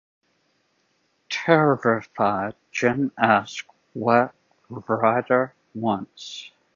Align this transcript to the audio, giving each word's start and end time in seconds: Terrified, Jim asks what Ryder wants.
Terrified, 1.29 2.55
Jim 2.71 3.11
asks 3.19 3.67
what 3.93 4.33
Ryder 4.67 5.53
wants. 5.75 6.49